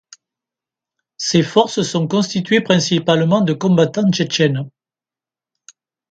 [1.17, 4.67] Ses forces sont constituées principalement de combattants tchétchènes.